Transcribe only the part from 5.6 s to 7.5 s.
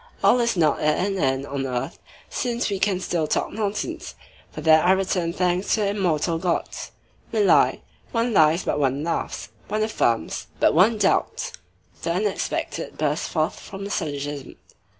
to the immortal gods. We